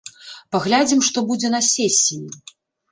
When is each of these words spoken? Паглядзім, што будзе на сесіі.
Паглядзім, 0.55 1.03
што 1.11 1.25
будзе 1.31 1.55
на 1.59 1.63
сесіі. 1.73 2.25